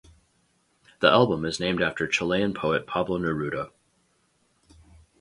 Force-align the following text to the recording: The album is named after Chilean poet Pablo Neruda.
The 0.99 1.11
album 1.11 1.45
is 1.45 1.59
named 1.59 1.79
after 1.79 2.07
Chilean 2.07 2.55
poet 2.55 2.87
Pablo 2.87 3.19
Neruda. 3.19 3.69